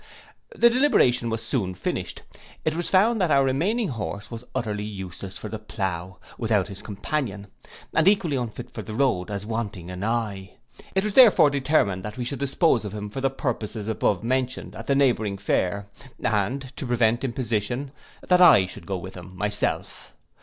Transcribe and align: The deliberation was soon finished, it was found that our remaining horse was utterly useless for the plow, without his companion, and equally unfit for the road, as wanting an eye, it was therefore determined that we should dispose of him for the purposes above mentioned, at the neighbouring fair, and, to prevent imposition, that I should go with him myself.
The 0.55 0.71
deliberation 0.71 1.29
was 1.29 1.43
soon 1.45 1.75
finished, 1.75 2.23
it 2.65 2.73
was 2.75 2.89
found 2.89 3.21
that 3.21 3.29
our 3.29 3.43
remaining 3.45 3.89
horse 3.89 4.31
was 4.31 4.43
utterly 4.55 4.83
useless 4.83 5.37
for 5.37 5.47
the 5.47 5.59
plow, 5.59 6.17
without 6.39 6.69
his 6.69 6.81
companion, 6.81 7.45
and 7.93 8.07
equally 8.07 8.35
unfit 8.35 8.71
for 8.71 8.81
the 8.81 8.95
road, 8.95 9.29
as 9.29 9.45
wanting 9.45 9.91
an 9.91 10.03
eye, 10.03 10.55
it 10.95 11.03
was 11.03 11.13
therefore 11.13 11.51
determined 11.51 12.01
that 12.01 12.17
we 12.17 12.25
should 12.25 12.39
dispose 12.39 12.83
of 12.83 12.93
him 12.95 13.11
for 13.11 13.21
the 13.21 13.29
purposes 13.29 13.87
above 13.87 14.23
mentioned, 14.23 14.73
at 14.73 14.87
the 14.87 14.95
neighbouring 14.95 15.37
fair, 15.37 15.85
and, 16.19 16.75
to 16.77 16.87
prevent 16.87 17.23
imposition, 17.23 17.91
that 18.27 18.41
I 18.41 18.65
should 18.65 18.87
go 18.87 18.97
with 18.97 19.13
him 19.13 19.37
myself. 19.37 20.15